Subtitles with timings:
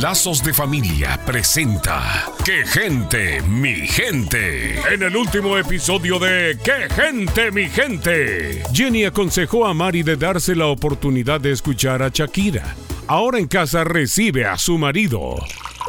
[0.00, 4.80] Lazos de Familia presenta ¡Qué gente, mi gente!
[4.92, 8.62] En el último episodio de ¡Qué gente, mi gente!
[8.72, 12.74] Jenny aconsejó a Mari de darse la oportunidad de escuchar a Shakira.
[13.08, 15.36] Ahora en casa recibe a su marido.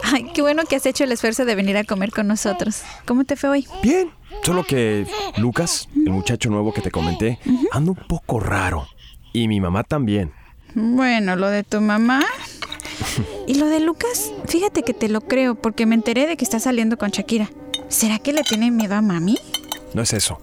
[0.03, 2.81] Ay, qué bueno que has hecho el esfuerzo de venir a comer con nosotros.
[3.05, 3.67] ¿Cómo te fue hoy?
[3.81, 4.11] Bien,
[4.43, 5.07] solo que
[5.37, 7.39] Lucas, el muchacho nuevo que te comenté,
[7.71, 8.89] anda un poco raro.
[9.33, 10.31] Y mi mamá también.
[10.73, 12.23] Bueno, lo de tu mamá
[13.47, 16.59] y lo de Lucas, fíjate que te lo creo porque me enteré de que está
[16.59, 17.49] saliendo con Shakira.
[17.89, 19.37] ¿Será que le tiene miedo a mami?
[19.93, 20.39] No es eso.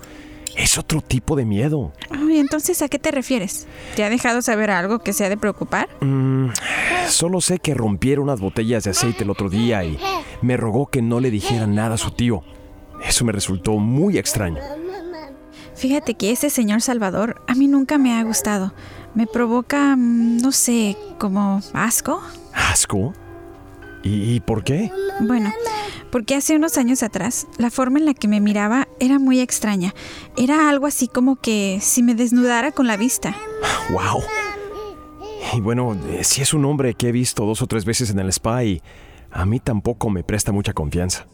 [0.56, 1.92] Es otro tipo de miedo.
[2.10, 3.68] Ay, entonces, ¿a qué te refieres?
[3.94, 5.88] ¿Te ha dejado saber algo que sea de preocupar?
[6.00, 6.48] Mm,
[7.08, 9.98] solo sé que rompieron unas botellas de aceite el otro día y
[10.42, 12.42] me rogó que no le dijera nada a su tío.
[13.06, 14.58] Eso me resultó muy extraño.
[15.78, 18.74] Fíjate que ese señor Salvador a mí nunca me ha gustado.
[19.14, 22.20] Me provoca, mm, no sé, como asco.
[22.52, 23.12] ¿Asco?
[24.02, 24.90] ¿Y, por qué?
[25.20, 25.52] Bueno,
[26.10, 29.94] porque hace unos años atrás la forma en la que me miraba era muy extraña.
[30.36, 33.36] Era algo así como que si me desnudara con la vista.
[33.90, 34.22] ¡Wow!
[35.54, 38.18] Y bueno, eh, si es un hombre que he visto dos o tres veces en
[38.18, 38.82] el spa y
[39.30, 41.26] a mí tampoco me presta mucha confianza.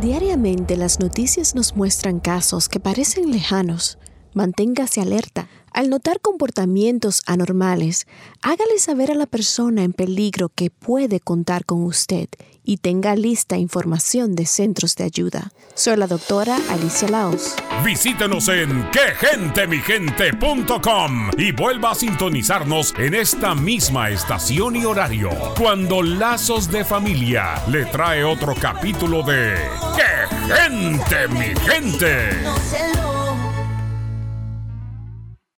[0.00, 3.96] Diariamente las noticias nos muestran casos que parecen lejanos.
[4.34, 5.48] Manténgase alerta.
[5.72, 8.06] Al notar comportamientos anormales,
[8.42, 12.28] hágale saber a la persona en peligro que puede contar con usted
[12.64, 15.52] y tenga lista información de centros de ayuda.
[15.74, 17.54] Soy la doctora Alicia Laos.
[17.84, 26.70] Visítenos en quegentemigente.com y vuelva a sintonizarnos en esta misma estación y horario cuando Lazos
[26.70, 29.54] de Familia le trae otro capítulo de
[29.96, 32.28] ¡Qué gente, mi gente!